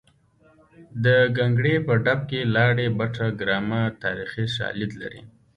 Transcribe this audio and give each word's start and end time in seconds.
د 1.03 1.05
ګانګړې 1.37 1.75
په 1.87 1.93
ډب 2.03 2.19
کې 2.29 2.39
لاړې 2.55 2.87
بټه 2.97 3.27
ګرامه 3.39 3.81
تاریخي 4.03 4.45
شالید 4.55 4.91
لري 5.01 5.21